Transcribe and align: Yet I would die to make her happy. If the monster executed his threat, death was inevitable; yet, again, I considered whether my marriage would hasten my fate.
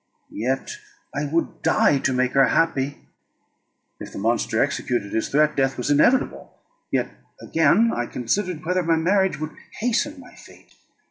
Yet 0.31 0.77
I 1.13 1.25
would 1.25 1.61
die 1.61 1.99
to 1.99 2.11
make 2.11 2.31
her 2.31 2.47
happy. 2.47 3.07
If 3.99 4.11
the 4.11 4.17
monster 4.17 4.59
executed 4.63 5.13
his 5.13 5.29
threat, 5.29 5.55
death 5.55 5.77
was 5.77 5.91
inevitable; 5.91 6.57
yet, 6.89 7.11
again, 7.39 7.91
I 7.93 8.07
considered 8.07 8.65
whether 8.65 8.81
my 8.81 8.95
marriage 8.95 9.39
would 9.39 9.55
hasten 9.79 10.19
my 10.19 10.33
fate. 10.33 10.73